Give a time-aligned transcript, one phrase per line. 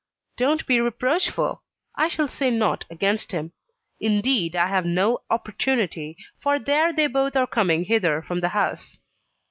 [0.35, 1.61] "Don't be reproachful
[1.95, 3.51] I shall say nought against him.
[3.99, 8.97] Indeed, I have no opportunity, for there they both are coming hither from the house."